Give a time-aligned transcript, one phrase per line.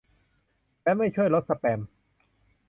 [0.83, 1.79] และไม่ช่วยลดสแปม